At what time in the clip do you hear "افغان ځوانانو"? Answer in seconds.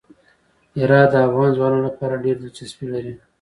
1.27-1.85